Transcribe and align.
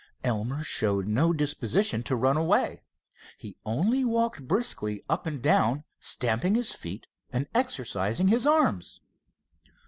Elmer 0.23 0.63
showed 0.63 1.05
no 1.05 1.31
disposition 1.31 2.01
to 2.01 2.15
run 2.15 2.35
away. 2.35 2.81
He 3.37 3.55
only 3.67 4.03
walked 4.03 4.47
briskly 4.47 5.03
up 5.07 5.27
and 5.27 5.43
down, 5.43 5.83
stamping 5.99 6.55
his 6.55 6.73
feet 6.73 7.05
and 7.31 7.45
exercising 7.53 8.29
his 8.29 8.47
arms. 8.47 8.99